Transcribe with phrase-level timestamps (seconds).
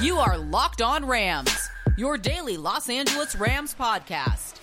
[0.00, 1.68] You are Locked On Rams,
[1.98, 4.54] your daily Los Angeles Rams podcast.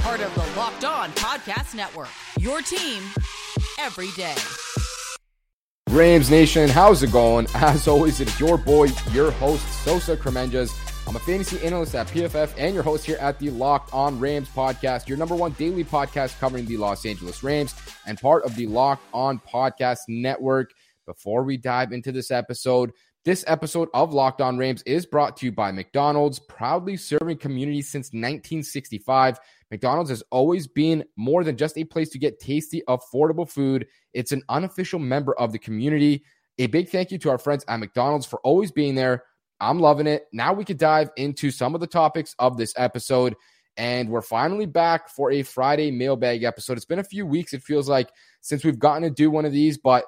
[0.00, 2.08] Part of the Locked On Podcast Network.
[2.40, 3.00] Your team
[3.78, 4.34] every day.
[5.90, 7.46] Rams Nation, how's it going?
[7.54, 10.72] As always, it's your boy, your host, Sosa Kremenjas.
[11.06, 14.48] I'm a fantasy analyst at PFF and your host here at the Locked On Rams
[14.48, 17.76] podcast, your number one daily podcast covering the Los Angeles Rams
[18.08, 20.72] and part of the Locked On Podcast Network.
[21.06, 22.92] Before we dive into this episode,
[23.24, 27.90] this episode of Locked On Rams is brought to you by McDonald's, proudly serving communities
[27.90, 29.38] since 1965.
[29.70, 33.86] McDonald's has always been more than just a place to get tasty, affordable food.
[34.14, 36.24] It's an unofficial member of the community.
[36.58, 39.24] A big thank you to our friends at McDonald's for always being there.
[39.60, 40.24] I'm loving it.
[40.32, 43.34] Now we could dive into some of the topics of this episode.
[43.76, 46.76] And we're finally back for a Friday mailbag episode.
[46.76, 48.10] It's been a few weeks, it feels like,
[48.40, 50.04] since we've gotten to do one of these, but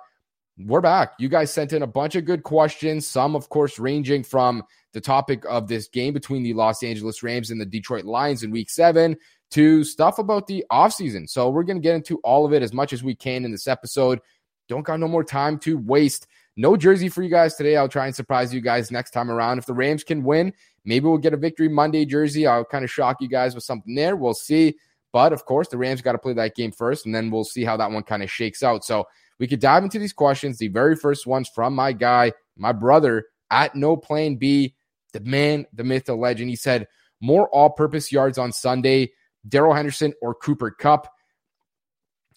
[0.58, 1.14] we're back.
[1.18, 5.00] You guys sent in a bunch of good questions, some, of course, ranging from the
[5.00, 8.68] topic of this game between the Los Angeles Rams and the Detroit Lions in week
[8.68, 9.16] seven
[9.52, 11.28] to stuff about the offseason.
[11.28, 13.50] So we're going to get into all of it as much as we can in
[13.50, 14.20] this episode.
[14.68, 16.26] Don't got no more time to waste.
[16.56, 17.76] No jersey for you guys today.
[17.76, 19.58] I'll try and surprise you guys next time around.
[19.58, 20.52] If the Rams can win,
[20.84, 22.46] maybe we'll get a victory Monday jersey.
[22.46, 24.16] I'll kind of shock you guys with something there.
[24.16, 24.76] We'll see.
[25.12, 27.64] But of course, the Rams got to play that game first, and then we'll see
[27.64, 28.84] how that one kind of shakes out.
[28.84, 29.06] So
[29.38, 30.58] we could dive into these questions.
[30.58, 34.74] The very first ones from my guy, my brother at No Plan B,
[35.12, 36.50] the man, the myth, the legend.
[36.50, 36.88] He said,
[37.20, 39.12] more all purpose yards on Sunday,
[39.48, 41.08] Darrell Henderson or Cooper Kupp.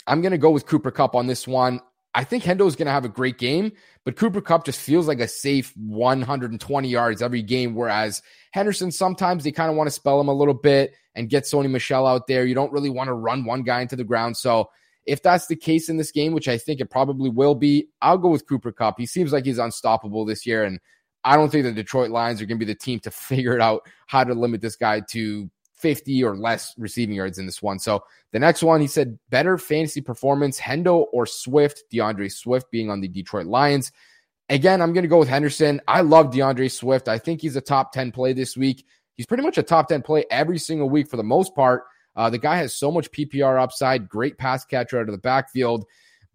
[0.07, 1.81] I'm going to go with Cooper Kupp on this one.
[2.13, 3.73] I think Hendo is going to have a great game,
[4.05, 7.75] but Cooper Kupp just feels like a safe 120 yards every game.
[7.75, 11.43] Whereas Henderson, sometimes they kind of want to spell him a little bit and get
[11.43, 12.45] Sony Michel out there.
[12.45, 14.37] You don't really want to run one guy into the ground.
[14.37, 14.69] So
[15.05, 18.17] if that's the case in this game, which I think it probably will be, I'll
[18.17, 18.99] go with Cooper Kupp.
[18.99, 20.63] He seems like he's unstoppable this year.
[20.63, 20.79] And
[21.23, 23.81] I don't think the Detroit Lions are going to be the team to figure out
[24.07, 27.79] how to limit this guy to 50 or less receiving yards in this one.
[27.79, 32.89] So the next one, he said better fantasy performance, Hendo or Swift, D'Andre Swift being
[32.89, 33.91] on the Detroit Lions.
[34.49, 35.81] Again, I'm going to go with Henderson.
[35.87, 37.07] I love D'Andre Swift.
[37.07, 38.85] I think he's a top 10 play this week.
[39.15, 41.83] He's pretty much a top 10 play every single week for the most part.
[42.15, 45.85] Uh, the guy has so much PPR upside, great pass catcher out of the backfield.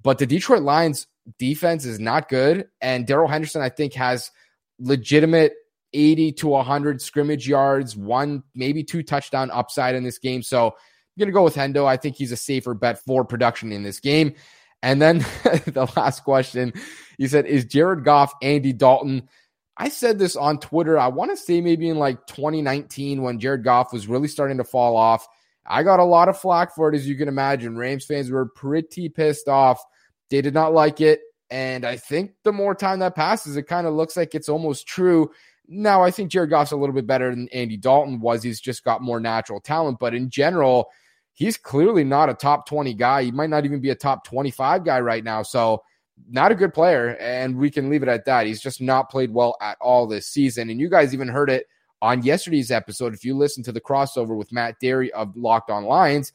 [0.03, 1.07] But the Detroit Lions
[1.39, 2.69] defense is not good.
[2.81, 4.31] And Darrell Henderson, I think, has
[4.79, 5.55] legitimate
[5.93, 10.43] 80 to 100 scrimmage yards, one, maybe two touchdown upside in this game.
[10.43, 10.73] So I'm
[11.19, 11.87] going to go with Hendo.
[11.87, 14.35] I think he's a safer bet for production in this game.
[14.83, 16.73] And then the last question,
[17.19, 19.29] he said, Is Jared Goff Andy Dalton?
[19.77, 20.99] I said this on Twitter.
[20.99, 24.65] I want to say maybe in like 2019 when Jared Goff was really starting to
[24.65, 25.27] fall off.
[25.67, 27.77] I got a lot of flack for it, as you can imagine.
[27.77, 29.83] Rams fans were pretty pissed off.
[30.31, 31.21] They did not like it.
[31.51, 34.87] And I think the more time that passes, it kind of looks like it's almost
[34.87, 35.31] true.
[35.69, 38.43] Now, I think Jared Goff's a little bit better than Andy Dalton was.
[38.43, 39.99] He's just got more natural talent.
[39.99, 40.91] But in general,
[41.33, 43.25] he's clearly not a top 20 guy.
[43.25, 45.43] He might not even be a top 25 guy right now.
[45.43, 45.83] So,
[46.29, 47.17] not a good player.
[47.19, 48.47] And we can leave it at that.
[48.47, 50.71] He's just not played well at all this season.
[50.71, 51.67] And you guys even heard it
[52.03, 53.15] on yesterday's episode.
[53.15, 56.33] If you listen to the crossover with Matt Dery of Locked On Lions,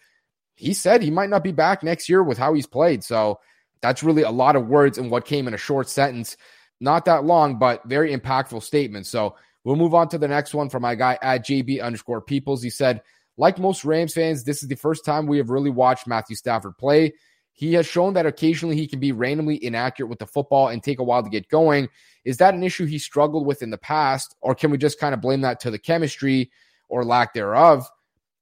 [0.56, 3.03] he said he might not be back next year with how he's played.
[3.03, 3.40] So,
[3.86, 6.38] that's really a lot of words in what came in a short sentence.
[6.80, 9.06] Not that long, but very impactful statement.
[9.06, 12.64] So we'll move on to the next one from my guy at JB underscore Peoples.
[12.64, 13.02] He said,
[13.38, 16.78] like most Rams fans, this is the first time we have really watched Matthew Stafford
[16.80, 17.14] play.
[17.56, 21.00] He has shown that occasionally he can be randomly inaccurate with the football and take
[21.00, 21.90] a while to get going.
[22.26, 25.14] Is that an issue he struggled with in the past, or can we just kind
[25.14, 26.52] of blame that to the chemistry
[26.90, 27.90] or lack thereof?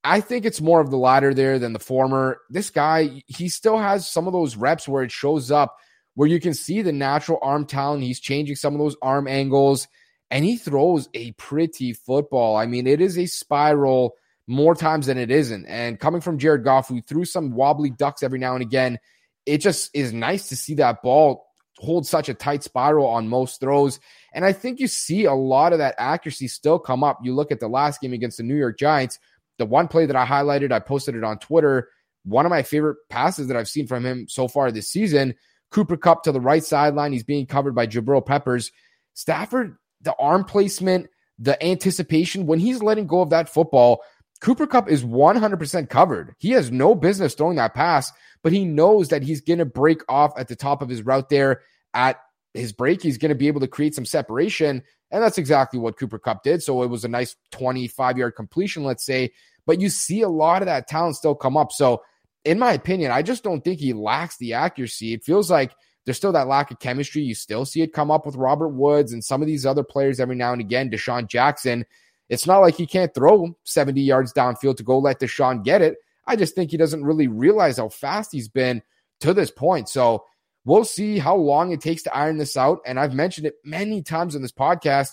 [0.04, 2.42] I think it's more of the latter there than the former.
[2.50, 5.78] This guy, he still has some of those reps where it shows up
[6.16, 8.04] where you can see the natural arm talent.
[8.04, 9.88] He's changing some of those arm angles
[10.30, 12.56] and he throws a pretty football.
[12.56, 14.16] I mean, it is a spiral
[14.48, 15.66] more times than it isn't.
[15.68, 19.00] And coming from Jared Goff, who threw some wobbly ducks every now and again,
[19.46, 21.46] it just is nice to see that ball
[21.78, 24.00] hold such a tight spiral on most throws.
[24.34, 27.20] And I think you see a lot of that accuracy still come up.
[27.24, 29.20] You look at the last game against the New York Giants,
[29.58, 31.90] the one play that I highlighted, I posted it on Twitter.
[32.26, 35.36] One of my favorite passes that I've seen from him so far this season
[35.72, 37.12] Cooper Kupp to the right sideline.
[37.12, 38.72] He's being covered by Jabril Peppers.
[39.16, 41.08] Stafford, the arm placement,
[41.40, 44.02] the anticipation, when he's letting go of that football,
[44.44, 46.36] Cooper Kupp is 100% covered.
[46.38, 48.12] He has no business throwing that pass,
[48.44, 51.30] but he knows that he's going to break off at the top of his route
[51.30, 51.62] there
[51.94, 52.20] at
[52.54, 53.02] his break.
[53.02, 54.84] He's going to be able to create some separation.
[55.12, 56.62] And that's exactly what Cooper Kupp did.
[56.62, 59.32] So it was a nice 25 yard completion, let's say.
[59.66, 61.72] But you see a lot of that talent still come up.
[61.72, 62.04] So
[62.44, 65.14] in my opinion, I just don't think he lacks the accuracy.
[65.14, 65.74] It feels like
[66.04, 67.22] there's still that lack of chemistry.
[67.22, 70.20] You still see it come up with Robert Woods and some of these other players
[70.20, 70.90] every now and again.
[70.90, 71.86] DeSean Jackson.
[72.30, 75.98] It's not like he can't throw 70 yards downfield to go let DeSean get it.
[76.26, 78.82] I just think he doesn't really realize how fast he's been
[79.20, 79.90] to this point.
[79.90, 80.26] So
[80.66, 82.80] we'll see how long it takes to iron this out.
[82.86, 85.12] And I've mentioned it many times on this podcast.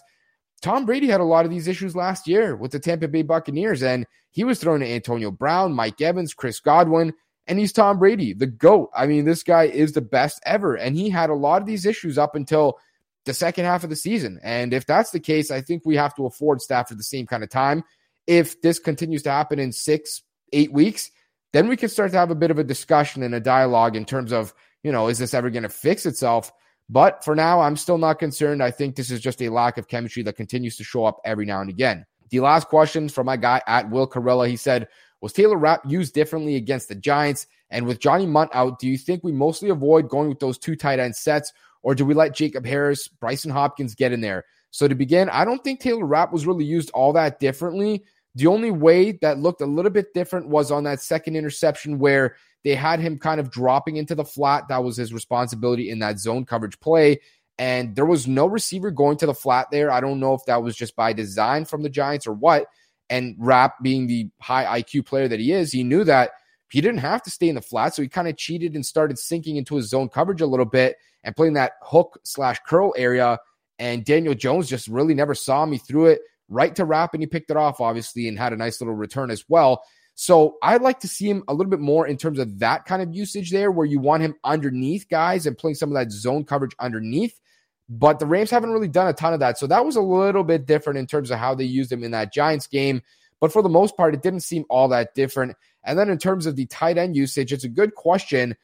[0.63, 3.83] Tom Brady had a lot of these issues last year with the Tampa Bay Buccaneers,
[3.83, 7.15] and he was thrown to Antonio Brown, Mike Evans, Chris Godwin,
[7.47, 8.91] and he's Tom Brady, the GOAT.
[8.95, 10.77] I mean, this guy is the best ever.
[10.77, 12.79] And he had a lot of these issues up until
[13.27, 14.41] the second half of the season.
[14.43, 17.43] And if that's the case, I think we have to afford Stafford the same kind
[17.43, 17.85] of time.
[18.27, 20.23] If this continues to happen in six,
[20.53, 21.11] eight weeks,
[21.53, 24.05] then we can start to have a bit of a discussion and a dialogue in
[24.05, 26.53] terms of, you know, is this ever going to fix itself?
[26.89, 28.63] But for now, I'm still not concerned.
[28.63, 31.47] I think this is just a lack of chemistry that continues to show up every
[31.47, 32.05] now and again.
[32.31, 34.49] The last question from my guy at Will Carella.
[34.49, 34.89] He said,
[35.21, 37.47] Was Taylor Rapp used differently against the Giants?
[37.71, 40.75] And with Johnny Mundt out, do you think we mostly avoid going with those two
[40.75, 41.53] tight end sets,
[41.83, 44.45] or do we let Jacob Harris, Brycen Hopkins get in there?
[44.71, 48.05] So to begin, I don't think Taylor Rapp was really used all that differently.
[48.35, 52.37] The only way that looked a little bit different was on that second interception where
[52.63, 54.69] they had him kind of dropping into the flat.
[54.69, 57.21] That was his responsibility in that zone coverage play.
[57.59, 59.91] And there was no receiver going to the flat there.
[59.91, 62.67] I don't know if that was just by design from the Giants or what.
[63.11, 66.31] And Rapp, being the high IQ player that he is, he knew that
[66.71, 67.95] he didn't have to stay in the flat.
[67.95, 70.97] So he kind of cheated and started sinking into his zone coverage a little bit
[71.25, 73.39] and playing that hook slash curl area.
[73.79, 77.27] And Daniel Jones just really never saw me through it right to Rapp, and he
[77.27, 79.83] picked it off, obviously, and had a nice little return as well.
[80.17, 83.01] So I'd like to see him a little bit more in terms of that kind
[83.01, 86.45] of usage there, where you want him underneath guys and playing some of that zone
[86.45, 87.41] coverage underneath.
[87.89, 89.59] But the Rams haven't really done a ton of that.
[89.59, 92.11] So that was a little bit different in terms of how they used him in
[92.11, 93.03] that Giants game.
[93.41, 95.57] But for the most part, it didn't seem all that different.
[95.83, 98.57] And then in terms of the tight end usage, it's a good question.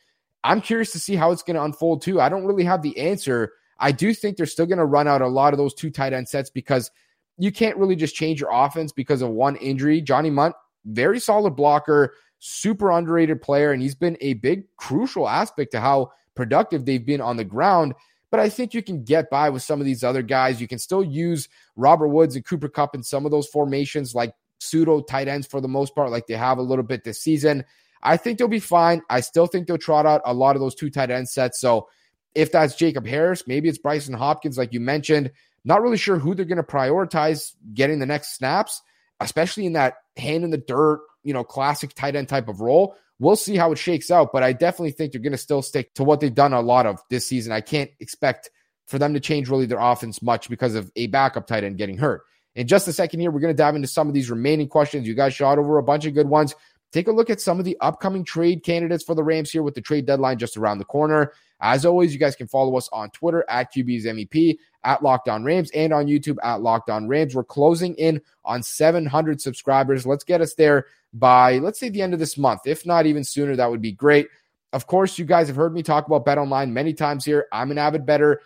[0.46, 2.20] I'm curious to see how it's going to unfold too.
[2.20, 3.52] I don't really have the answer.
[3.80, 6.12] I do think they're still going to run out a lot of those two tight
[6.12, 6.92] end sets because
[7.36, 10.00] you can't really just change your offense because of one injury.
[10.00, 10.54] Johnny Mundt,
[10.84, 16.12] very solid blocker, super underrated player, and he's been a big crucial aspect to how
[16.36, 17.94] productive they've been on the ground.
[18.30, 20.60] But I think you can get by with some of these other guys.
[20.60, 24.32] You can still use Robert Woods and Cooper Kupp in some of those formations, like
[24.60, 27.64] pseudo tight ends for the most part, like they have a little bit this season.
[28.06, 29.02] I think they'll be fine.
[29.10, 31.60] I still think they'll trot out a lot of those two tight end sets.
[31.60, 31.88] So
[32.34, 35.32] if that's Jacob Harris, maybe it's Brycen Hopkins, like you mentioned.
[35.64, 38.82] Not really sure who they're going to prioritize getting the next snaps
[39.20, 42.96] especially in that hand in the dirt, you know, classic tight end type of role.
[43.18, 45.94] We'll see how it shakes out, but I definitely think they're going to still stick
[45.94, 47.52] to what they've done a lot of this season.
[47.52, 48.50] I can't expect
[48.86, 51.96] for them to change really their offense much because of a backup tight end getting
[51.96, 52.22] hurt.
[52.54, 55.06] In just a second here, we're going to dive into some of these remaining questions.
[55.06, 56.54] You guys shot over a bunch of good ones.
[56.96, 59.74] Take a look at some of the upcoming trade candidates for the Rams here with
[59.74, 61.34] the trade deadline just around the corner.
[61.60, 65.44] As always, you guys can follow us on Twitter at QB's MEP, at Locked On
[65.44, 67.34] Rams, and on YouTube at Locked On Rams.
[67.34, 70.06] We're closing in on 700 subscribers.
[70.06, 72.62] Let's get us there by, let's say, the end of this month.
[72.64, 74.28] If not even sooner, that would be great.
[74.72, 77.46] Of course, you guys have heard me talk about Bet Online many times here.
[77.52, 78.40] I'm an avid better.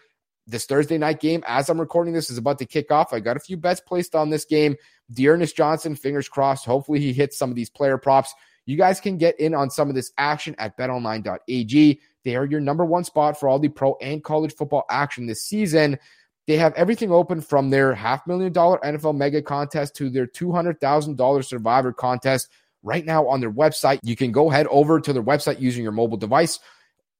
[0.48, 3.12] This Thursday night game, as I'm recording this, is about to kick off.
[3.12, 4.74] I got a few bets placed on this game.
[5.12, 6.66] D'Ernest Johnson, fingers crossed.
[6.66, 8.34] Hopefully, he hits some of these player props.
[8.66, 12.00] You guys can get in on some of this action at betonline.ag.
[12.24, 15.42] They are your number one spot for all the pro and college football action this
[15.42, 15.98] season.
[16.46, 21.44] They have everything open from their half million dollar NFL mega contest to their $200,000
[21.44, 22.48] survivor contest
[22.82, 24.00] right now on their website.
[24.02, 26.58] You can go head over to their website using your mobile device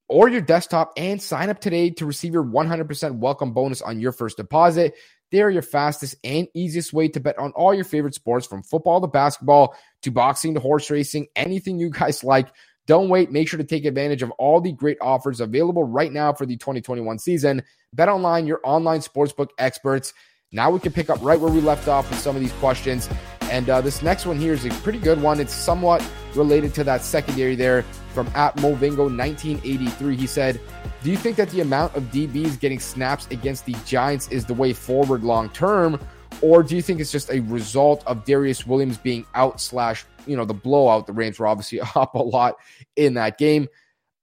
[0.08, 4.12] or your desktop and sign up today to receive your 100% welcome bonus on your
[4.12, 4.94] first deposit.
[5.30, 8.62] They are your fastest and easiest way to bet on all your favorite sports from
[8.62, 12.48] football to basketball to boxing to horse racing, anything you guys like.
[12.86, 13.30] Don't wait.
[13.30, 16.56] Make sure to take advantage of all the great offers available right now for the
[16.56, 17.62] 2021 season.
[17.92, 20.12] Bet online, your online sportsbook experts.
[20.52, 23.08] Now we can pick up right where we left off with some of these questions.
[23.42, 25.38] And uh, this next one here is a pretty good one.
[25.38, 30.16] It's somewhat related to that secondary there from at Movingo 1983.
[30.16, 30.60] He said,
[31.02, 34.54] Do you think that the amount of DBs getting snaps against the Giants is the
[34.54, 36.00] way forward long term?
[36.42, 40.36] Or do you think it's just a result of Darious Williams being out slash, you
[40.36, 41.06] know, the blowout?
[41.06, 42.56] The Rams were obviously up a lot
[42.96, 43.68] in that game.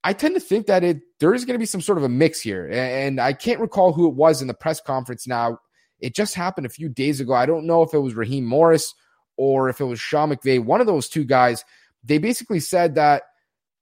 [0.03, 2.09] I tend to think that it there is going to be some sort of a
[2.09, 2.69] mix here.
[2.71, 5.59] And I can't recall who it was in the press conference now.
[5.99, 7.33] It just happened a few days ago.
[7.33, 8.93] I don't know if it was Raheem Morris
[9.35, 11.65] or if it was Sean McVay, one of those two guys.
[12.03, 13.23] They basically said that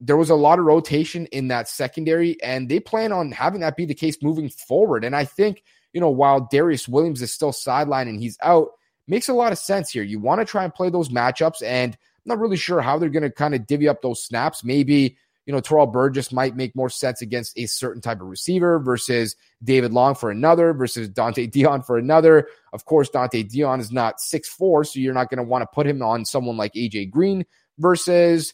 [0.01, 3.77] there was a lot of rotation in that secondary, and they plan on having that
[3.77, 5.03] be the case moving forward.
[5.03, 5.63] And I think
[5.95, 8.71] you know, while Darious Williams is still sidelined and he's out,
[9.07, 10.03] makes a lot of sense here.
[10.03, 13.09] You want to try and play those matchups, and I'm not really sure how they're
[13.09, 14.61] going to kind of divvy up those snaps.
[14.61, 18.77] Maybe, you know, Terrell Burgess might make more sense against a certain type of receiver
[18.77, 22.49] versus David Long for another versus Dont'e Deayon for another.
[22.73, 25.73] Of course, Dont'e Deayon is not six four, so you're not going to want to
[25.73, 27.45] put him on someone like AJ Green
[27.77, 28.53] versus,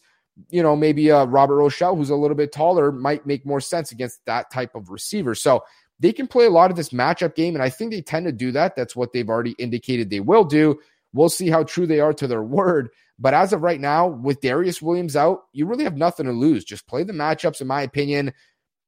[0.49, 3.91] you know, maybe a Robert Rochell, who's a little bit taller, might make more sense
[3.91, 5.35] against that type of receiver.
[5.35, 5.63] So
[5.99, 8.31] they can play a lot of this matchup game, and I think they tend to
[8.31, 8.75] do that.
[8.75, 10.79] That's what they've already indicated they will do.
[11.13, 12.89] We'll see how true they are to their word.
[13.19, 16.63] But as of right now, with Darious Williams out, you really have nothing to lose.
[16.63, 18.33] Just play the matchups, in my opinion.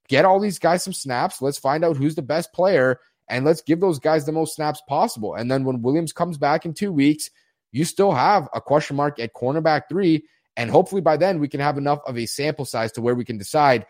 [0.09, 1.41] Get all these guys some snaps.
[1.41, 4.81] Let's find out who's the best player and let's give those guys the most snaps
[4.87, 5.35] possible.
[5.35, 7.29] And then when Williams comes back in two weeks,
[7.71, 10.25] you still have a question mark at cornerback three.
[10.55, 13.25] And hopefully by then we can have enough of a sample size to where we
[13.25, 13.85] can decide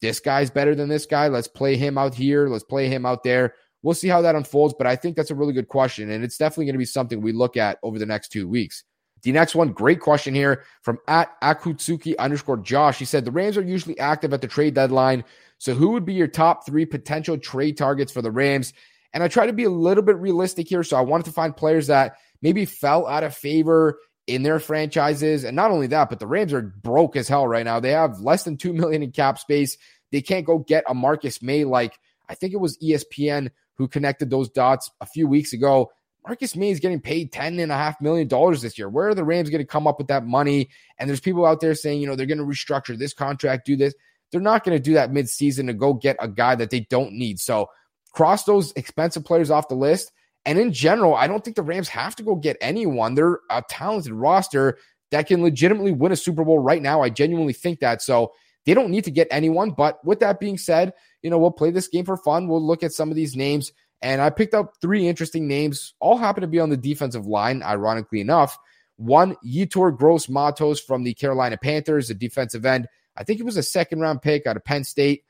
[0.00, 1.28] this guy's better than this guy.
[1.28, 2.48] Let's play him out here.
[2.48, 3.54] Let's play him out there.
[3.82, 4.74] We'll see how that unfolds.
[4.76, 6.10] But I think that's a really good question.
[6.10, 8.84] And it's definitely going to be something we look at over the next two weeks.
[9.22, 12.98] The next one, great question here from at Akutsuki underscore Josh.
[12.98, 15.24] He said the Rams are usually active at the trade deadline.
[15.58, 18.72] So who would be your top three potential trade targets for the Rams?
[19.12, 20.82] And I try to be a little bit realistic here.
[20.82, 25.44] So I wanted to find players that maybe fell out of favor in their franchises.
[25.44, 27.80] And not only that, but the Rams are broke as hell right now.
[27.80, 29.76] They have less than two million in cap space.
[30.12, 34.30] They can't go get a Marcus Maye like I think it was ESPN who connected
[34.30, 35.92] those dots a few weeks ago.
[36.26, 38.88] Marcus Maye is getting paid ten and a half million dollars this year.
[38.88, 40.70] Where are the Rams going to come up with that money?
[40.98, 43.76] And there's people out there saying, you know, they're going to restructure this contract, do
[43.76, 43.94] this.
[44.32, 47.12] They're not going to do that midseason to go get a guy that they don't
[47.12, 47.38] need.
[47.38, 47.68] So
[48.12, 50.10] cross those expensive players off the list.
[50.46, 53.14] And in general, I don't think the Rams have to go get anyone.
[53.14, 54.78] They're a talented roster
[55.10, 57.02] that can legitimately win a Super Bowl right now.
[57.02, 58.00] I genuinely think that.
[58.00, 58.32] So
[58.64, 59.72] they don't need to get anyone.
[59.72, 62.48] But with that being said, you know, we'll play this game for fun.
[62.48, 63.72] We'll look at some of these names.
[64.02, 67.62] And I picked up three interesting names, all happen to be on the defensive line,
[67.62, 68.56] ironically enough.
[68.96, 72.86] One, Yetur Gross Matos from the Carolina Panthers, a defensive end.
[73.16, 75.24] I think he was a second round pick out of Penn State.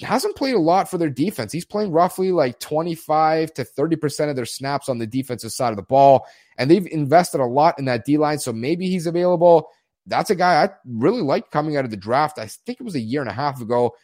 [0.00, 1.52] Hasn't played a lot for their defense.
[1.52, 5.76] He's playing roughly like 25 to 30% of their snaps on the defensive side of
[5.76, 6.26] the ball.
[6.58, 8.38] And they've invested a lot in that D line.
[8.38, 9.70] So maybe he's available.
[10.06, 12.38] That's a guy I really liked coming out of the draft.
[12.38, 13.94] I think it was a year and a half ago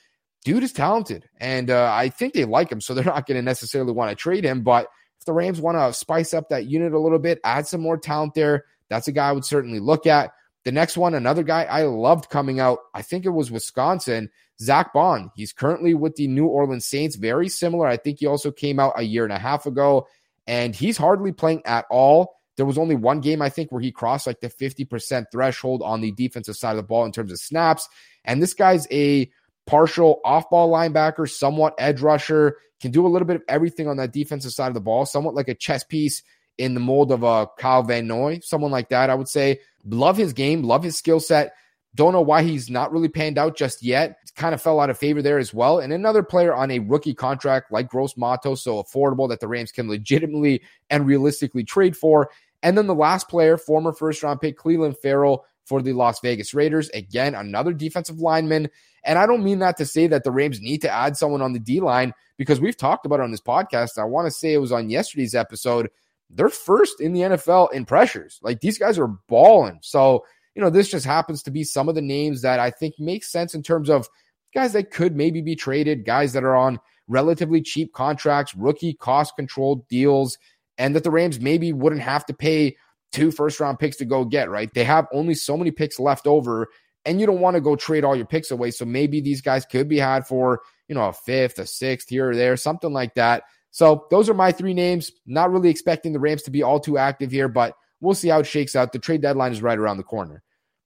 [0.44, 3.42] dude is talented, and uh, I think they like him, so they're not going to
[3.42, 4.62] necessarily want to trade him.
[4.62, 7.80] But if the Rams want to spice up that unit a little bit, add some
[7.80, 10.32] more talent there, that's a guy I would certainly look at.
[10.64, 14.92] The next one, another guy I loved coming out, I think it was Wisconsin, Zack
[14.92, 15.30] Baun.
[15.34, 17.86] He's currently with the New Orleans Saints, very similar.
[17.86, 20.06] I think he also came out a year and a half ago,
[20.46, 22.34] and he's hardly playing at all.
[22.56, 26.00] There was only one game, I think, where he crossed like the 50% threshold on
[26.00, 27.88] the defensive side of the ball in terms of snaps.
[28.24, 29.30] And this guy's a
[29.66, 33.96] partial off ball linebacker, somewhat edge rusher, can do a little bit of everything on
[33.96, 36.22] that defensive side of the ball, somewhat like a chess piece
[36.58, 39.60] in the mold of uh, a Kyle Van Noy, someone like that, I would say.
[39.84, 41.54] Love his game, love his skill set.
[41.94, 44.16] Don't know why he's not really panned out just yet.
[44.34, 45.78] Kind of fell out of favor there as well.
[45.78, 49.72] And another player on a rookie contract like Gross Matos, so affordable that the Rams
[49.72, 52.30] can legitimately and realistically trade for.
[52.62, 56.54] And then the last player, former first round pick Clelin Ferrell for the Las Vegas
[56.54, 56.88] Raiders.
[56.90, 58.70] Again, another defensive lineman.
[59.04, 61.52] And I don't mean that to say that the Rams need to add someone on
[61.52, 63.98] the D line because we've talked about it on this podcast.
[63.98, 65.90] I want to say it was on yesterday's episode.
[66.30, 68.38] They're first in the NFL in pressures.
[68.42, 69.80] Like these guys are balling.
[69.82, 70.24] So,
[70.54, 73.24] you know, this just happens to be some of the names that I think make
[73.24, 74.08] sense in terms of
[74.54, 79.34] guys that could maybe be traded, guys that are on relatively cheap contracts, rookie cost
[79.36, 80.38] controlled deals,
[80.78, 82.76] and that the Rams maybe wouldn't have to pay
[83.12, 84.72] two first round picks to go get, right?
[84.72, 86.68] They have only so many picks left over
[87.04, 88.70] and you don't want to go trade all your picks away.
[88.70, 92.30] So maybe these guys could be had for, you know, a fifth, a sixth here
[92.30, 93.42] or there, something like that.
[93.72, 95.10] So those are my three names.
[95.26, 98.40] Not really expecting the Rams to be all too active here, but we'll see how
[98.40, 98.92] it shakes out.
[98.92, 100.42] The trade deadline is right around the corner.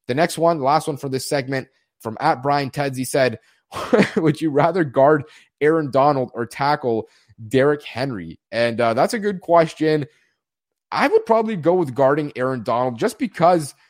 [0.07, 1.69] The next one, the last one for this segment
[2.01, 3.41] from at Brian he said,
[4.17, 5.25] Would you rather guard
[5.61, 7.09] Aaron Donald or tackle
[7.49, 8.39] Derrick Henry?
[8.51, 10.07] And uh, that's a good question.
[10.91, 13.75] I would probably go with guarding Aaron Donald just because–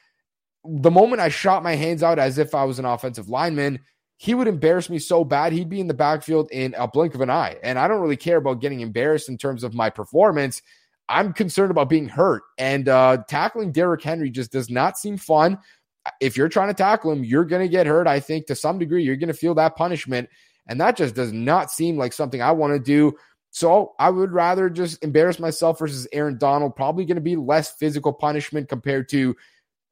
[0.69, 3.81] the moment I shot my hands out as if I was an offensive lineman,
[4.19, 5.53] he would embarrass me so bad.
[5.53, 7.57] He'd be in the backfield in a blink of an eye.
[7.63, 10.63] And I don't really care about getting embarrassed in terms of my performance.
[11.09, 12.43] I'm concerned about being hurt.
[12.57, 15.59] And uh, tackling Derrick Henry just does not seem fun.
[16.21, 18.07] If you're trying to tackle him, you're going to get hurt.
[18.07, 20.29] I think to some degree, you're going to feel that punishment.
[20.67, 23.17] And that just does not seem like something I want to do.
[23.51, 26.75] So I would rather just embarrass myself versus Aaron Donald.
[26.75, 29.37] Probably going to be less physical punishment compared to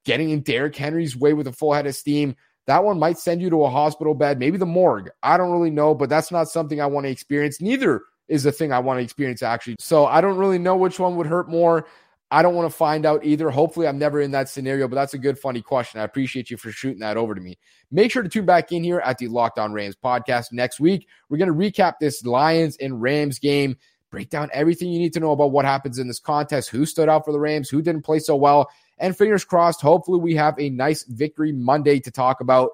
[0.05, 2.37] getting in Derrick Henry's way with a full head of steam.
[2.67, 5.11] That one might send you to a hospital bed, maybe the morgue.
[5.23, 7.61] I don't really know, but that's not something I want to experience.
[7.61, 9.77] Neither is the thing I want to experience, actually.
[9.79, 11.87] So I don't really know which one would hurt more.
[12.31, 13.51] I don't want to find out either.
[13.51, 16.01] Hopefully, I'm never in that scenario, but that's a good, funny question.
[16.01, 17.59] I appreciate you for shooting that over to me.
[17.93, 21.07] Make sure to tune back in here at the Locked On Rams podcast next week.
[21.29, 23.77] We're going to recap this Lions and Rams game,
[24.11, 27.09] break down everything you need to know about what happens in this contest, who stood
[27.09, 30.59] out for the Rams, who didn't play so well, and fingers crossed, hopefully, we have
[30.59, 32.71] a nice victory Monday to talk about.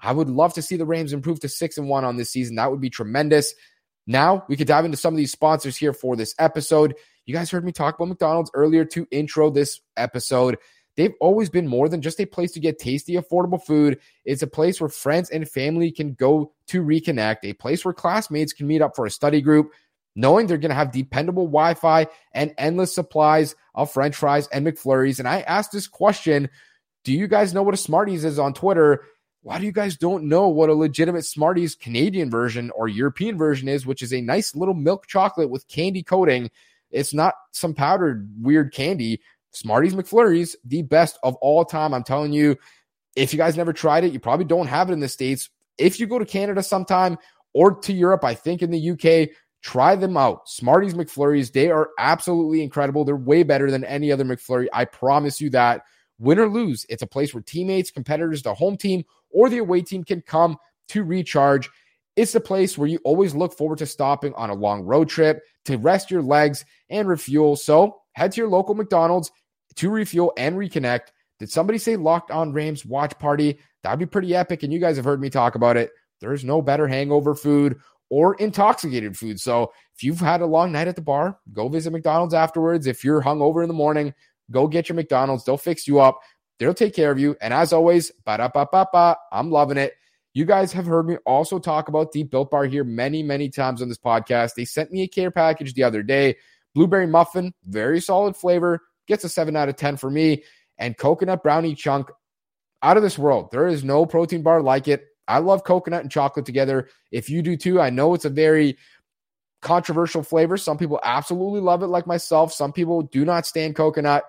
[0.00, 2.56] I would love to see the Rams improve to six and one on this season.
[2.56, 3.54] That would be tremendous.
[4.06, 6.94] Now we could dive into some of these sponsors here for this episode.
[7.24, 10.58] You guys heard me talk about McDonald's earlier to intro this episode.
[10.96, 13.98] They've always been more than just a place to get tasty, affordable food.
[14.24, 18.52] It's a place where friends and family can go to reconnect, a place where classmates
[18.52, 19.72] can meet up for a study group,
[20.14, 24.66] knowing they're going to have dependable Wi Fi and endless supplies of French fries and
[24.66, 25.18] McFlurries.
[25.18, 26.48] And I asked this question
[27.04, 29.04] Do you guys know what a Smarties is on Twitter?
[29.42, 33.68] Why do you guys don't know what a legitimate Smarties Canadian version or European version
[33.68, 36.50] is, which is a nice little milk chocolate with candy coating?
[36.90, 39.20] It's not some powdered weird candy.
[39.50, 41.92] Smarties McFlurries, the best of all time.
[41.92, 42.56] I'm telling you,
[43.16, 45.50] if you guys never tried it, you probably don't have it in the States.
[45.78, 47.18] If you go to Canada sometime
[47.52, 50.46] or to Europe, I think in the UK, try them out.
[50.46, 53.04] Smarties McFlurries, they are absolutely incredible.
[53.04, 54.68] They're way better than any other McFlurry.
[54.72, 55.82] I promise you that.
[56.20, 59.82] Win or lose, it's a place where teammates, competitors, the home team, or the away
[59.82, 60.56] team can come
[60.88, 61.68] to recharge.
[62.14, 65.42] It's a place where you always look forward to stopping on a long road trip
[65.64, 67.56] to rest your legs and refuel.
[67.56, 69.32] So head to your local McDonald's
[69.74, 71.08] to refuel and reconnect.
[71.40, 73.58] Did somebody say locked on Rams watch party?
[73.82, 74.62] That'd be pretty epic.
[74.62, 75.90] And you guys have heard me talk about it.
[76.20, 77.80] There's no better hangover food
[78.10, 79.40] or intoxicated food.
[79.40, 82.86] So if you've had a long night at the bar, go visit McDonald's afterwards.
[82.86, 84.14] If you're hungover in the morning,
[84.50, 85.44] go get your McDonald's.
[85.44, 86.20] They'll fix you up.
[86.58, 87.36] They'll take care of you.
[87.40, 89.94] And as always, ba da ba ba ba, I'm loving it.
[90.34, 93.80] You guys have heard me also talk about the Built Bar here many, many times
[93.80, 94.54] on this podcast.
[94.54, 96.36] They sent me a care package the other day.
[96.74, 100.42] Blueberry muffin, very solid flavor, gets a 7 out of 10 for me.
[100.76, 102.10] And coconut brownie chunk,
[102.82, 103.50] out of this world.
[103.50, 105.06] There is no protein bar like it.
[105.26, 106.88] I love coconut and chocolate together.
[107.10, 108.76] If you do too, I know it's a very
[109.62, 110.56] controversial flavor.
[110.56, 112.52] Some people absolutely love it, like myself.
[112.52, 114.24] Some people do not stand coconut.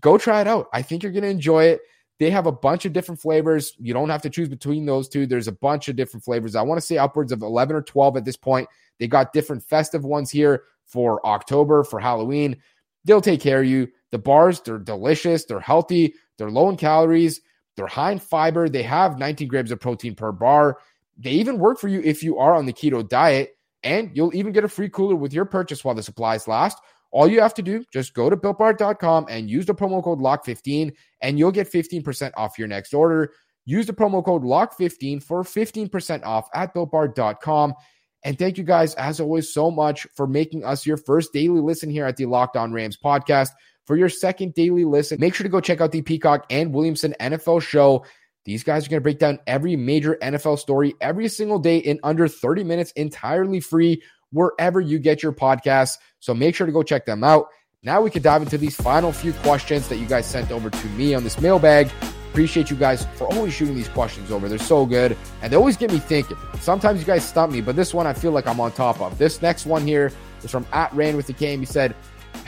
[0.00, 0.68] Go try it out.
[0.72, 1.80] I think you're going to enjoy it.
[2.18, 3.72] They have a bunch of different flavors.
[3.78, 5.26] You don't have to choose between those two.
[5.26, 6.56] There's a bunch of different flavors.
[6.56, 8.68] I want to say upwards of 11 or 12 at this point.
[8.98, 12.56] They got different festive ones here for October, for Halloween.
[13.04, 13.88] They'll take care of you.
[14.10, 15.44] The bars, they're delicious.
[15.44, 16.14] They're healthy.
[16.36, 17.40] They're low in calories.
[17.78, 18.68] They're high in fiber.
[18.68, 20.78] They have 19 grams of protein per bar.
[21.16, 23.56] They even work for you if you are on the keto diet.
[23.84, 26.78] And you'll even get a free cooler with your purchase while the supplies last.
[27.12, 30.92] All you have to do, just go to builtbar.com and use the promo code LOCK15
[31.22, 33.32] and you'll get 15% off your next order.
[33.64, 37.74] Use the promo code LOCK15 for 15% off at builtbar.com.
[38.24, 41.88] And thank you guys, as always, so much for making us your first daily listen
[41.88, 43.50] here at the Locked On Rams podcast.
[43.88, 47.14] For your second daily listen, make sure to go check out the Peacock and Williamson
[47.18, 48.04] NFL show.
[48.44, 51.98] These guys are going to break down every major NFL story every single day in
[52.02, 55.96] under 30 minutes, entirely free wherever you get your podcasts.
[56.20, 57.46] So make sure to go check them out.
[57.82, 60.86] Now we can dive into these final few questions that you guys sent over to
[60.88, 61.90] me on this mailbag.
[62.28, 64.50] Appreciate you guys for always shooting these questions over.
[64.50, 66.36] They're so good and they always get me thinking.
[66.60, 69.16] Sometimes you guys stump me, but this one I feel like I'm on top of.
[69.16, 70.12] This next one here
[70.44, 71.60] is from at Ran with the game.
[71.60, 71.96] He said,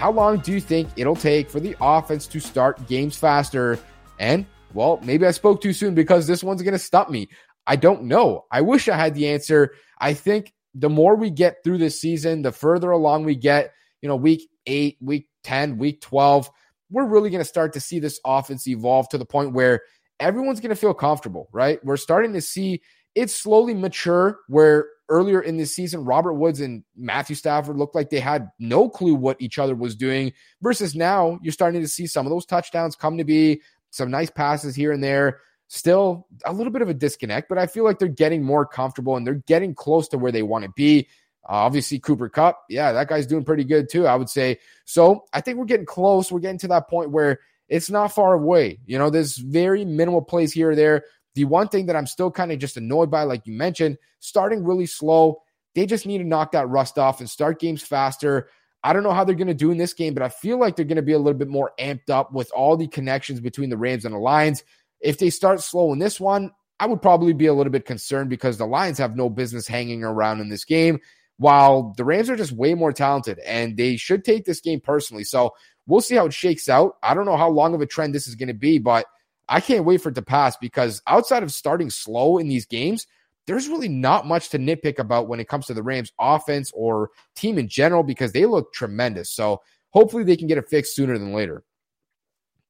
[0.00, 3.78] How long do you think it'll take for the offense to start games faster?
[4.18, 7.28] And well, maybe I spoke too soon because this one's going to stump me.
[7.66, 8.46] I don't know.
[8.50, 9.74] I wish I had the answer.
[9.98, 14.08] I think the more we get through this season, the further along we get, you
[14.08, 16.50] know, week eight, week 10, week 12,
[16.90, 19.82] we're really going to start to see this offense evolve to the point where
[20.18, 21.78] everyone's going to feel comfortable, right?
[21.84, 22.80] We're starting to see
[23.14, 28.08] it slowly mature where earlier in this season, Robert Woods and Matthew Stafford looked like
[28.08, 32.06] they had no clue what each other was doing versus now you're starting to see
[32.06, 36.52] some of those touchdowns come to be some nice passes here and there still a
[36.52, 39.42] little bit of a disconnect, but I feel like they're getting more comfortable and they're
[39.46, 41.08] getting close to where they want to be.
[41.48, 44.58] Uh, obviously, Cooper Kupp, yeah, that guy's doing pretty good too, I would say.
[44.84, 46.30] So I think we're getting close.
[46.30, 48.80] We're getting to that point where it's not far away.
[48.84, 51.04] You know, there's very minimal plays here or there.
[51.34, 54.64] The one thing that I'm still kind of just annoyed by, like you mentioned, starting
[54.64, 55.42] really slow.
[55.74, 58.48] They just need to knock that rust off and start games faster.
[58.82, 60.74] I don't know how they're going to do in this game, but I feel like
[60.74, 63.70] they're going to be a little bit more amped up with all the connections between
[63.70, 64.64] the Rams and the Lions.
[65.00, 68.30] If they start slow in this one, I would probably be a little bit concerned
[68.30, 70.98] because the Lions have no business hanging around in this game,
[71.36, 75.24] while the Rams are just way more talented and they should take this game personally.
[75.24, 75.54] So
[75.86, 76.96] we'll see how it shakes out.
[77.02, 79.06] I don't know how long of a trend this is going to be, but
[79.50, 83.06] I can't wait for it to pass because outside of starting slow in these games,
[83.46, 87.10] there's really not much to nitpick about when it comes to the Rams offense or
[87.34, 89.28] team in general because they look tremendous.
[89.28, 89.60] So
[89.90, 91.64] hopefully they can get it fixed sooner than later.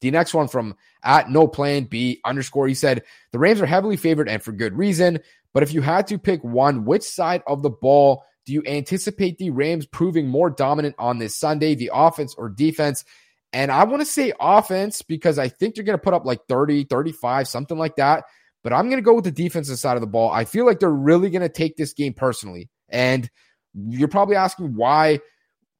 [0.00, 3.98] The next one from at no plan B underscore, he said, the Rams are heavily
[3.98, 5.18] favored and for good reason.
[5.52, 9.36] But if you had to pick one, which side of the ball do you anticipate
[9.36, 13.04] the Rams proving more dominant on this Sunday, the offense or defense?
[13.52, 16.40] And I want to say offense because I think they're going to put up like
[16.48, 18.24] 30, 35, something like that.
[18.62, 20.30] But I'm going to go with the defensive side of the ball.
[20.30, 22.68] I feel like they're really going to take this game personally.
[22.88, 23.28] And
[23.74, 25.20] you're probably asking why.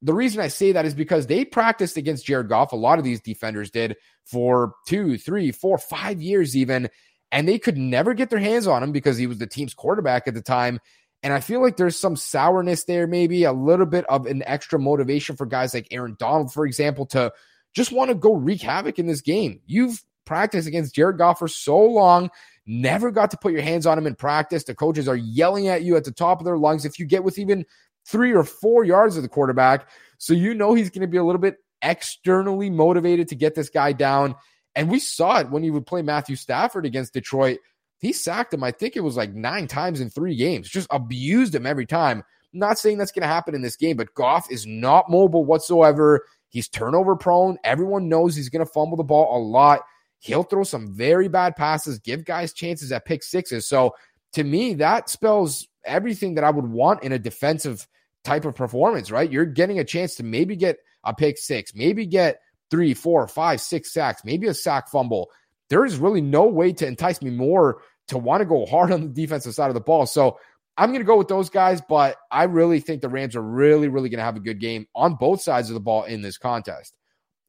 [0.03, 2.73] The reason I say that is because they practiced against Jared Goff.
[2.73, 6.89] A lot of these defenders did for two, three, four, five years, even.
[7.31, 10.27] And they could never get their hands on him because he was the team's quarterback
[10.27, 10.81] at the time.
[11.23, 14.79] And I feel like there's some sourness there, maybe a little bit of an extra
[14.79, 17.31] motivation for guys like Aaron Donald, for example, to
[17.75, 19.61] just want to go wreak havoc in this game.
[19.67, 22.31] You've practiced against Jared Goff for so long,
[22.67, 24.65] never got to put your hands on him in practice.
[24.65, 27.25] The coaches are yelling at you at the top of their lungs if you get
[27.25, 27.65] with even
[28.07, 29.89] three or four yards of the quarterback.
[30.19, 33.71] So you know he's going to be a little bit externally motivated to get this
[33.71, 34.35] guy down.
[34.75, 37.59] And we saw it when he would play Matthew Stafford against Detroit.
[37.99, 41.55] He sacked him, I think it was like nine times in three games, just abused
[41.55, 42.23] him every time.
[42.53, 46.25] Not saying that's going to happen in this game, but Goff is not mobile whatsoever.
[46.51, 47.59] He's turnover prone.
[47.65, 49.81] Everyone knows he's going to fumble the ball a lot.
[50.19, 53.67] He'll throw some very bad passes, give guys chances at pick sixes.
[53.67, 53.95] So
[54.35, 57.87] to me, that spells everything that I would want in a defensive
[58.25, 59.31] type of performance, right?
[59.31, 63.61] You're getting a chance to maybe get a pick six, maybe get three, four, five,
[63.61, 65.31] six sacks, maybe a sack fumble.
[65.71, 69.01] There is really no way to entice me more to want to go hard on
[69.03, 70.07] the defensive side of the ball.
[70.07, 70.39] So
[70.81, 73.89] I'm going to go with those guys, but I really think the Rams are really,
[73.89, 76.39] really going to have a good game on both sides of the ball in this
[76.39, 76.97] contest.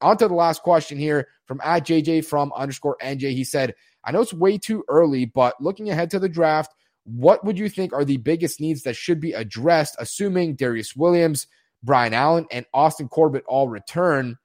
[0.02, 3.32] On to the last question here from at JJ from underscore NJ.
[3.32, 6.74] He said, I know it's way too early, but looking ahead to the draft,
[7.06, 11.48] what would you think are the biggest needs that should be addressed, assuming Darious Williams,
[11.82, 14.38] Brian Allen, and Austin Corbett all return?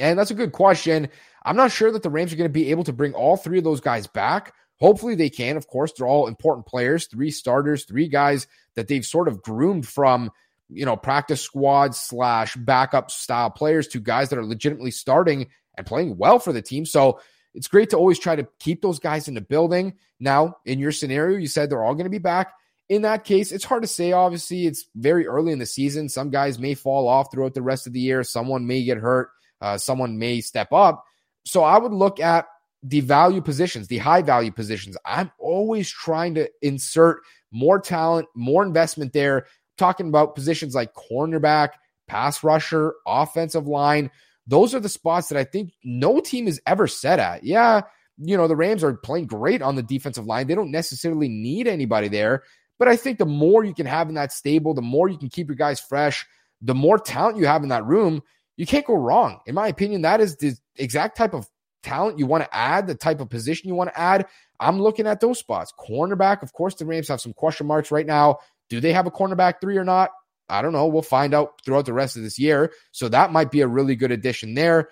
[0.00, 1.10] And that's a good question.
[1.44, 3.58] I'm not sure that the Rams are going to be able to bring all three
[3.58, 4.52] of those guys back.
[4.80, 5.56] Hopefully they can.
[5.56, 9.86] Of course, they're all important players, three starters, three guys that they've sort of groomed
[9.86, 10.30] from,
[10.68, 15.86] you know, practice squad slash backup style players to guys that are legitimately starting and
[15.86, 16.86] playing well for the team.
[16.86, 17.20] So
[17.54, 19.94] it's great to always try to keep those guys in the building.
[20.20, 22.52] Now, in your scenario, you said they're all going to be back.
[22.88, 24.12] In that case, it's hard to say.
[24.12, 26.08] Obviously, it's very early in the season.
[26.08, 28.22] Some guys may fall off throughout the rest of the year.
[28.22, 29.30] Someone may get hurt.
[29.60, 31.04] Uh, someone may step up.
[31.44, 32.46] So I would look at
[32.82, 34.96] the value positions, the high value positions.
[35.04, 39.46] I'm always trying to insert more talent, more investment there.
[39.76, 41.70] talking about positions like cornerback,
[42.08, 44.10] pass rusher, offensive line.
[44.46, 47.44] Those are the spots that I think no team is ever set at.
[47.44, 47.82] Yeah,
[48.18, 50.46] you know, the Rams are playing great on the defensive line.
[50.46, 52.42] They don't necessarily need anybody there.
[52.78, 55.28] But I think the more you can have in that stable, the more you can
[55.28, 56.26] keep your guys fresh,
[56.60, 58.22] the more talent you have in that room,
[58.56, 59.40] you can't go wrong.
[59.46, 61.48] In my opinion, that is the exact type of
[61.82, 64.26] talent you want to add, the type of position you want to add,
[64.60, 65.72] I'm looking at those spots.
[65.78, 68.38] Cornerback, of course, the Rams have some question marks right now.
[68.68, 70.10] Do they have a cornerback three or not?
[70.48, 70.86] I don't know.
[70.86, 72.72] We'll find out throughout the rest of this year.
[72.90, 74.88] So that might be a really good addition there.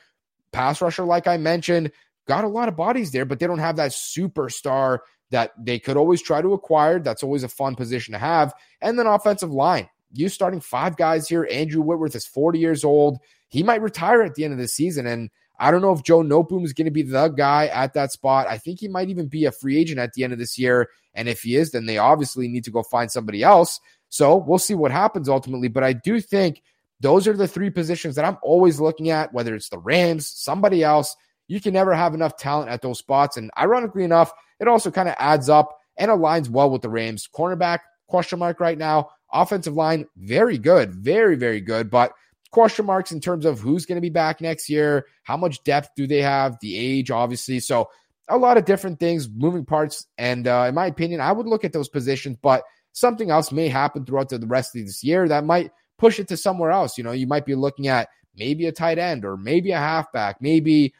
[0.52, 1.92] Pass rusher, like I mentioned,
[2.26, 4.98] got a lot of bodies there, but they don't have that superstar
[5.30, 6.98] that they could always try to acquire.
[6.98, 8.54] That's always a fun position to have.
[8.80, 9.88] And then offensive line.
[10.12, 11.48] You starting five guys here.
[11.50, 13.18] Andrew Whitworth is 40 years old.
[13.48, 15.06] He might retire at the end of the season.
[15.06, 18.12] And I don't know if Joe Noteboom is going to be the guy at that
[18.12, 18.46] spot.
[18.46, 20.90] I think he might even be a free agent at the end of this year.
[21.14, 23.80] And if he is, then they obviously need to go find somebody else.
[24.08, 25.68] So we'll see what happens ultimately.
[25.68, 26.62] But I do think
[27.00, 30.82] those are the three positions that I'm always looking at, whether it's the Rams, somebody
[30.82, 31.16] else.
[31.48, 33.36] You can never have enough talent at those spots.
[33.36, 37.28] And ironically enough, it also kind of adds up and aligns well with the Rams.
[37.32, 39.10] Cornerback, question mark right now.
[39.32, 41.90] Offensive line, very good, very, very good.
[41.90, 42.12] But
[42.50, 45.90] question marks in terms of who's going to be back next year, how much depth
[45.96, 47.60] do they have, the age, obviously.
[47.60, 47.88] So,
[48.28, 50.06] a lot of different things, moving parts.
[50.18, 53.68] And uh, in my opinion, I would look at those positions, but something else may
[53.68, 56.98] happen throughout the rest of this year that might push it to somewhere else.
[56.98, 60.40] You know, you might be looking at maybe a tight end or maybe a halfback,
[60.40, 60.94] maybe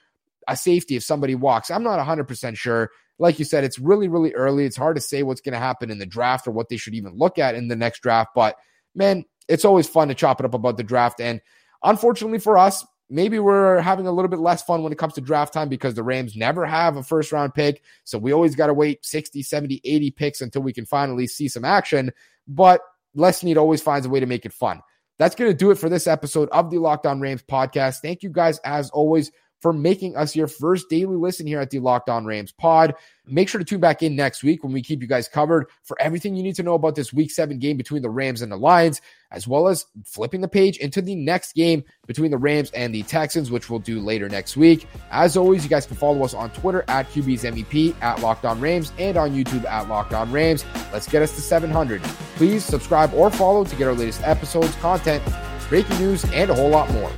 [0.49, 1.71] a safety if somebody walks.
[1.71, 2.91] I'm not 100% sure.
[3.19, 4.65] Like you said, it's really, really early.
[4.65, 6.95] It's hard to say what's going to happen in the draft or what they should
[6.95, 8.31] even look at in the next draft.
[8.35, 8.57] But
[8.95, 11.21] man, it's always fun to chop it up about the draft.
[11.21, 11.41] And
[11.83, 15.21] unfortunately for us, maybe we're having a little bit less fun when it comes to
[15.21, 17.83] draft time because the Rams never have a first round pick.
[18.05, 21.49] So we always got to wait 60, 70, 80 picks until we can finally see
[21.49, 22.13] some action.
[22.49, 22.81] But
[23.15, 24.83] Les Snead always finds a way to make it fun.
[25.19, 28.01] That's going to do it for this episode of the Locked On Rams podcast.
[28.01, 31.79] Thank you guys, as always, for making us your first daily listen here at the
[31.79, 32.95] Locked On Rams pod.
[33.27, 36.01] Make sure to tune back in next week when we keep you guys covered for
[36.01, 38.57] everything you need to know about this week seven game between the Rams and the
[38.57, 39.01] Lions,
[39.33, 43.03] as well as flipping the page into the next game between the Rams and the
[43.03, 44.87] Texans, which we'll do later next week.
[45.11, 48.61] As always, you guys can follow us on Twitter at QB's MEP, at Locked On
[48.61, 50.64] Rams, and on YouTube at Locked On Rams.
[50.92, 52.03] Let's get us to 700.
[52.37, 55.25] Please subscribe or follow to get our latest episodes, content,
[55.69, 57.11] breaking news, and a whole lot more.